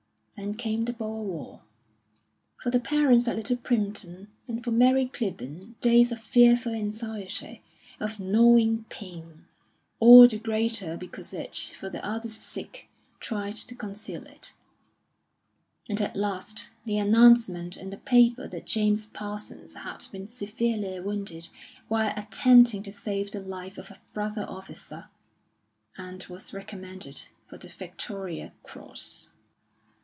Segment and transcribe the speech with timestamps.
[0.37, 1.61] Then came the Boer War;
[2.59, 7.61] for the parents at Little Primpton and for Mary Clibborn days of fearful anxiety,
[7.99, 9.45] of gnawing pain
[9.99, 14.55] all the greater because each, for the other's sake, tried to conceal it;
[15.87, 21.49] and at last the announcement in the paper that James Parsons had been severely wounded
[21.87, 25.07] while attempting to save the life of a brother officer,
[25.97, 29.27] and was recommended for the Victoria Cross.